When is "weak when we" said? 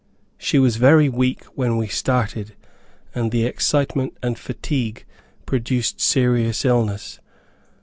1.09-1.85